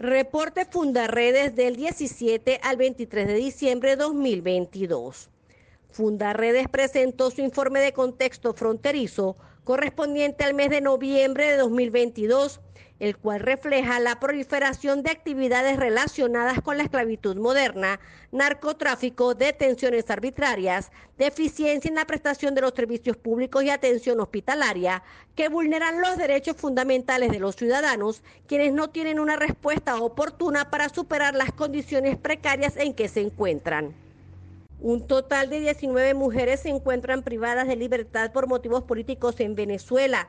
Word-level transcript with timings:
Reporte 0.00 0.64
Fundarredes 0.64 1.56
del 1.56 1.74
17 1.74 2.60
al 2.62 2.76
23 2.76 3.26
de 3.26 3.34
diciembre 3.34 3.90
de 3.90 3.96
2022. 3.96 5.28
Fundarredes 5.90 6.68
presentó 6.68 7.30
su 7.30 7.40
informe 7.40 7.80
de 7.80 7.92
contexto 7.92 8.54
fronterizo 8.54 9.36
correspondiente 9.64 10.44
al 10.44 10.54
mes 10.54 10.70
de 10.70 10.80
noviembre 10.80 11.46
de 11.46 11.58
2022, 11.58 12.60
el 13.00 13.16
cual 13.16 13.40
refleja 13.40 14.00
la 14.00 14.18
proliferación 14.18 15.02
de 15.02 15.10
actividades 15.10 15.76
relacionadas 15.76 16.62
con 16.62 16.78
la 16.78 16.84
esclavitud 16.84 17.36
moderna, 17.36 18.00
narcotráfico, 18.32 19.34
detenciones 19.34 20.10
arbitrarias, 20.10 20.90
deficiencia 21.16 21.88
en 21.88 21.96
la 21.96 22.06
prestación 22.06 22.54
de 22.54 22.62
los 22.62 22.72
servicios 22.74 23.16
públicos 23.16 23.62
y 23.62 23.70
atención 23.70 24.20
hospitalaria, 24.20 25.02
que 25.34 25.48
vulneran 25.48 26.00
los 26.00 26.16
derechos 26.16 26.56
fundamentales 26.56 27.30
de 27.30 27.38
los 27.38 27.54
ciudadanos, 27.54 28.22
quienes 28.46 28.72
no 28.72 28.88
tienen 28.90 29.20
una 29.20 29.36
respuesta 29.36 30.00
oportuna 30.00 30.70
para 30.70 30.88
superar 30.88 31.34
las 31.34 31.52
condiciones 31.52 32.16
precarias 32.16 32.76
en 32.76 32.94
que 32.94 33.08
se 33.08 33.20
encuentran. 33.20 34.07
Un 34.80 35.08
total 35.08 35.50
de 35.50 35.58
19 35.58 36.14
mujeres 36.14 36.60
se 36.60 36.68
encuentran 36.68 37.24
privadas 37.24 37.66
de 37.66 37.74
libertad 37.74 38.30
por 38.30 38.46
motivos 38.46 38.84
políticos 38.84 39.40
en 39.40 39.56
Venezuela. 39.56 40.28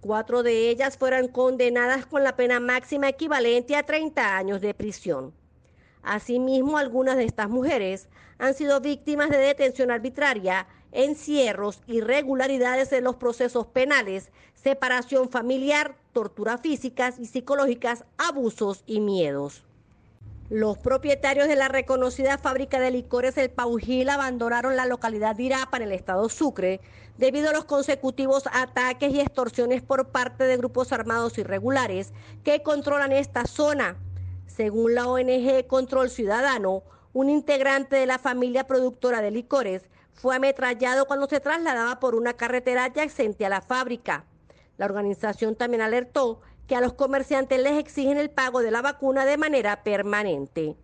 Cuatro 0.00 0.44
de 0.44 0.70
ellas 0.70 0.96
fueron 0.96 1.26
condenadas 1.26 2.06
con 2.06 2.22
la 2.22 2.36
pena 2.36 2.60
máxima 2.60 3.08
equivalente 3.08 3.74
a 3.74 3.82
30 3.82 4.36
años 4.36 4.60
de 4.60 4.72
prisión. 4.72 5.34
Asimismo, 6.04 6.78
algunas 6.78 7.16
de 7.16 7.24
estas 7.24 7.50
mujeres 7.50 8.08
han 8.38 8.54
sido 8.54 8.80
víctimas 8.80 9.30
de 9.30 9.38
detención 9.38 9.90
arbitraria, 9.90 10.68
encierros, 10.92 11.82
irregularidades 11.88 12.92
en 12.92 13.02
los 13.02 13.16
procesos 13.16 13.66
penales, 13.66 14.30
separación 14.54 15.28
familiar, 15.28 15.96
tortura 16.12 16.56
físicas 16.56 17.18
y 17.18 17.26
psicológicas, 17.26 18.04
abusos 18.16 18.84
y 18.86 19.00
miedos. 19.00 19.64
Los 20.50 20.78
propietarios 20.78 21.46
de 21.46 21.56
la 21.56 21.68
reconocida 21.68 22.38
fábrica 22.38 22.80
de 22.80 22.90
licores 22.90 23.36
El 23.36 23.50
Paujil 23.50 24.08
abandonaron 24.08 24.76
la 24.76 24.86
localidad 24.86 25.36
de 25.36 25.42
Irapa 25.42 25.76
en 25.76 25.82
el 25.82 25.92
estado 25.92 26.30
Sucre 26.30 26.80
debido 27.18 27.50
a 27.50 27.52
los 27.52 27.66
consecutivos 27.66 28.44
ataques 28.50 29.12
y 29.12 29.20
extorsiones 29.20 29.82
por 29.82 30.08
parte 30.08 30.44
de 30.44 30.56
grupos 30.56 30.90
armados 30.90 31.36
irregulares 31.36 32.14
que 32.44 32.62
controlan 32.62 33.12
esta 33.12 33.44
zona. 33.44 33.98
Según 34.46 34.94
la 34.94 35.06
ONG 35.06 35.66
Control 35.66 36.08
Ciudadano, 36.08 36.82
un 37.12 37.28
integrante 37.28 37.96
de 37.96 38.06
la 38.06 38.18
familia 38.18 38.66
productora 38.66 39.20
de 39.20 39.30
licores 39.30 39.82
fue 40.14 40.34
ametrallado 40.34 41.04
cuando 41.04 41.26
se 41.28 41.40
trasladaba 41.40 42.00
por 42.00 42.14
una 42.14 42.32
carretera 42.32 42.84
adyacente 42.84 43.44
a 43.44 43.50
la 43.50 43.60
fábrica. 43.60 44.24
La 44.78 44.86
organización 44.86 45.56
también 45.56 45.82
alertó 45.82 46.40
que 46.68 46.76
a 46.76 46.80
los 46.80 46.92
comerciantes 46.92 47.60
les 47.60 47.78
exigen 47.78 48.18
el 48.18 48.30
pago 48.30 48.60
de 48.60 48.70
la 48.70 48.82
vacuna 48.82 49.24
de 49.24 49.38
manera 49.38 49.82
permanente. 49.82 50.76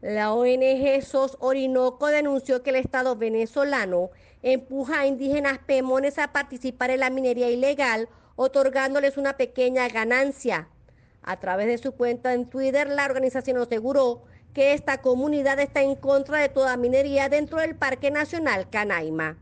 La 0.00 0.34
ONG 0.34 1.00
SOS 1.00 1.36
Orinoco 1.38 2.08
denunció 2.08 2.64
que 2.64 2.70
el 2.70 2.76
Estado 2.76 3.14
venezolano 3.14 4.10
empuja 4.42 5.00
a 5.00 5.06
indígenas 5.06 5.60
pemones 5.60 6.18
a 6.18 6.32
participar 6.32 6.90
en 6.90 7.00
la 7.00 7.10
minería 7.10 7.48
ilegal, 7.48 8.08
otorgándoles 8.34 9.16
una 9.16 9.36
pequeña 9.36 9.88
ganancia. 9.88 10.68
A 11.22 11.38
través 11.38 11.68
de 11.68 11.78
su 11.78 11.92
cuenta 11.92 12.34
en 12.34 12.46
Twitter, 12.50 12.88
la 12.88 13.04
organización 13.04 13.58
aseguró 13.58 14.24
que 14.52 14.72
esta 14.72 15.00
comunidad 15.00 15.60
está 15.60 15.82
en 15.82 15.94
contra 15.94 16.38
de 16.38 16.48
toda 16.48 16.76
minería 16.76 17.28
dentro 17.28 17.58
del 17.58 17.76
Parque 17.76 18.10
Nacional 18.10 18.68
Canaima. 18.70 19.38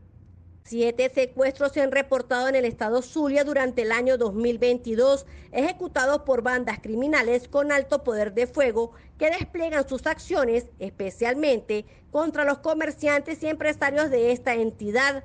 Siete 0.63 1.11
secuestros 1.13 1.71
se 1.71 1.81
han 1.81 1.91
reportado 1.91 2.47
en 2.47 2.55
el 2.55 2.65
estado 2.65 3.01
Zulia 3.01 3.43
durante 3.43 3.81
el 3.81 3.91
año 3.91 4.17
2022, 4.17 5.25
ejecutados 5.51 6.21
por 6.21 6.43
bandas 6.43 6.79
criminales 6.79 7.47
con 7.47 7.71
alto 7.71 8.03
poder 8.03 8.33
de 8.33 8.47
fuego 8.47 8.91
que 9.17 9.31
despliegan 9.31 9.89
sus 9.89 10.05
acciones 10.05 10.67
especialmente 10.79 11.85
contra 12.11 12.45
los 12.45 12.59
comerciantes 12.59 13.41
y 13.43 13.47
empresarios 13.47 14.11
de 14.11 14.31
esta 14.31 14.53
entidad. 14.53 15.23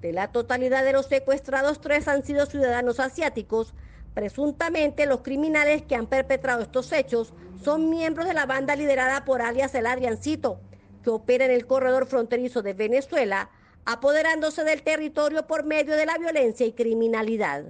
De 0.00 0.12
la 0.12 0.30
totalidad 0.32 0.84
de 0.84 0.92
los 0.92 1.06
secuestrados, 1.06 1.80
tres 1.80 2.06
han 2.06 2.22
sido 2.22 2.44
ciudadanos 2.44 3.00
asiáticos. 3.00 3.72
Presuntamente 4.12 5.06
los 5.06 5.22
criminales 5.22 5.82
que 5.82 5.96
han 5.96 6.06
perpetrado 6.06 6.62
estos 6.62 6.92
hechos 6.92 7.32
son 7.64 7.88
miembros 7.88 8.26
de 8.26 8.34
la 8.34 8.46
banda 8.46 8.76
liderada 8.76 9.24
por 9.24 9.40
alias 9.40 9.74
El 9.74 9.86
Adriancito, 9.86 10.60
que 11.02 11.10
opera 11.10 11.46
en 11.46 11.50
el 11.50 11.66
corredor 11.66 12.06
fronterizo 12.06 12.62
de 12.62 12.74
Venezuela, 12.74 13.50
apoderándose 13.84 14.64
del 14.64 14.82
territorio 14.82 15.46
por 15.46 15.64
medio 15.64 15.96
de 15.96 16.06
la 16.06 16.18
violencia 16.18 16.66
y 16.66 16.72
criminalidad. 16.72 17.64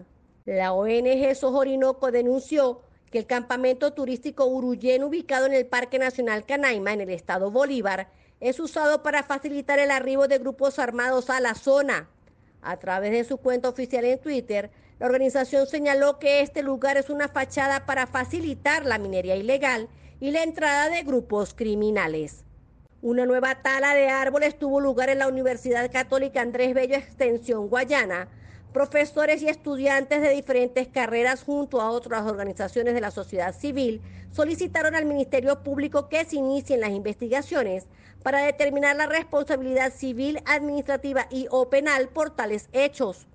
La 0.44 0.72
ONG 0.72 1.34
Sojorinoco 1.34 2.10
denunció 2.10 2.82
que 3.10 3.18
el 3.18 3.26
campamento 3.26 3.92
turístico 3.92 4.46
Uruyén, 4.46 5.04
ubicado 5.04 5.46
en 5.46 5.54
el 5.54 5.66
Parque 5.66 5.98
Nacional 5.98 6.44
Canaima, 6.44 6.92
en 6.92 7.00
el 7.00 7.10
estado 7.10 7.50
Bolívar, 7.50 8.08
es 8.40 8.60
usado 8.60 9.02
para 9.02 9.22
facilitar 9.22 9.78
el 9.78 9.90
arribo 9.90 10.28
de 10.28 10.38
grupos 10.38 10.78
armados 10.78 11.30
a 11.30 11.40
la 11.40 11.54
zona. 11.54 12.08
A 12.60 12.76
través 12.78 13.12
de 13.12 13.24
su 13.24 13.38
cuenta 13.38 13.68
oficial 13.68 14.04
en 14.04 14.20
Twitter, 14.20 14.70
la 14.98 15.06
organización 15.06 15.66
señaló 15.66 16.18
que 16.18 16.40
este 16.40 16.62
lugar 16.62 16.96
es 16.96 17.10
una 17.10 17.28
fachada 17.28 17.86
para 17.86 18.06
facilitar 18.06 18.84
la 18.84 18.98
minería 18.98 19.36
ilegal 19.36 19.88
y 20.20 20.30
la 20.30 20.42
entrada 20.42 20.88
de 20.88 21.02
grupos 21.02 21.54
criminales. 21.54 22.43
Una 23.04 23.26
nueva 23.26 23.56
tala 23.56 23.92
de 23.92 24.08
árboles 24.08 24.58
tuvo 24.58 24.80
lugar 24.80 25.10
en 25.10 25.18
la 25.18 25.28
Universidad 25.28 25.92
Católica 25.92 26.40
Andrés 26.40 26.72
Bello 26.72 26.94
Extensión 26.94 27.68
Guayana. 27.68 28.28
Profesores 28.72 29.42
y 29.42 29.48
estudiantes 29.50 30.22
de 30.22 30.30
diferentes 30.30 30.88
carreras 30.88 31.42
junto 31.42 31.82
a 31.82 31.90
otras 31.90 32.24
organizaciones 32.24 32.94
de 32.94 33.02
la 33.02 33.10
sociedad 33.10 33.54
civil 33.54 34.00
solicitaron 34.32 34.94
al 34.94 35.04
Ministerio 35.04 35.62
Público 35.62 36.08
que 36.08 36.24
se 36.24 36.36
inicien 36.36 36.80
las 36.80 36.92
investigaciones 36.92 37.84
para 38.22 38.40
determinar 38.40 38.96
la 38.96 39.04
responsabilidad 39.04 39.92
civil, 39.92 40.40
administrativa 40.46 41.26
y 41.30 41.46
o 41.50 41.68
penal 41.68 42.08
por 42.08 42.30
tales 42.30 42.70
hechos. 42.72 43.26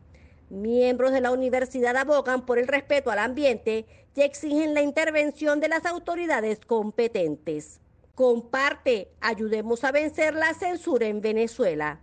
Miembros 0.50 1.12
de 1.12 1.22
la 1.22 1.29
universidad 1.29 1.96
abogan 1.96 2.44
por 2.44 2.58
el 2.58 2.68
respeto 2.68 3.12
al 3.12 3.19
ambiente 3.19 3.85
y 4.16 4.22
exigen 4.22 4.74
la 4.74 4.81
intervención 4.81 5.59
de 5.59 5.69
las 5.69 5.85
autoridades 5.85 6.59
competentes. 6.66 7.79
Comparte, 8.19 9.13
ayudemos 9.22 9.85
a 9.85 9.94
vencer 9.94 10.34
la 10.34 10.53
censura 10.53 11.07
en 11.07 11.22
Venezuela. 11.22 12.02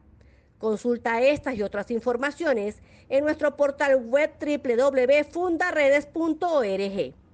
Consulta 0.56 1.21
estas 1.21 1.56
y 1.56 1.62
otras 1.62 1.91
informaciones 1.91 2.77
en 3.10 3.22
nuestro 3.22 3.54
portal 3.54 3.97
web 3.97 4.31
www.fundaredes.org. 4.41 7.25